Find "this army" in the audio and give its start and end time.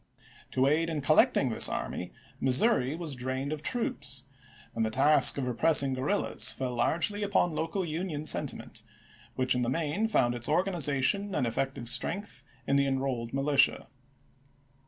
1.49-2.11